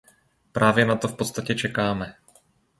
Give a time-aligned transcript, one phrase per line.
[0.51, 2.13] Právě na to v podstatě čekáme.